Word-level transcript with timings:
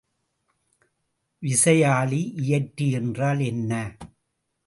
விசையாழி 1.43 2.21
இயற்றி 2.43 2.87
என்றால் 2.91 3.39
என்ன? 3.39 3.71